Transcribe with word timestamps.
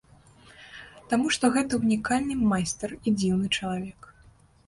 Таму 1.11 1.27
што 1.35 1.45
гэта 1.57 1.73
ўнікальны 1.83 2.37
майстар 2.53 2.89
і 2.95 3.09
дзіўны 3.19 3.47
чалавек. 3.57 4.09